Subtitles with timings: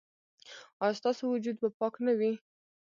[0.83, 2.31] ایا ستاسو وجود به پاک نه وي؟